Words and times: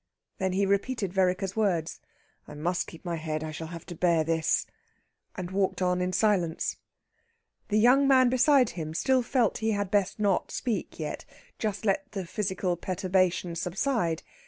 Then 0.39 0.53
he 0.53 0.65
repeated 0.65 1.13
Vereker's 1.13 1.55
words, 1.55 1.99
"I 2.47 2.55
must 2.55 2.87
keep 2.87 3.05
my 3.05 3.17
head. 3.17 3.43
I 3.43 3.51
shall 3.51 3.67
have 3.67 3.85
to 3.85 3.93
bear 3.93 4.23
this," 4.23 4.65
and 5.35 5.51
walked 5.51 5.79
on 5.79 5.99
again 5.99 6.05
in 6.07 6.11
silence. 6.13 6.77
The 7.67 7.77
young 7.77 8.07
man 8.07 8.27
beside 8.27 8.71
him 8.71 8.95
still 8.95 9.21
felt 9.21 9.59
he 9.59 9.73
had 9.73 9.91
best 9.91 10.19
not 10.19 10.49
speak 10.49 10.99
yet. 10.99 11.23
Just 11.59 11.85
let 11.85 12.13
the 12.13 12.25
physical 12.25 12.75
perturbation 12.77 13.53
subside. 13.55 14.23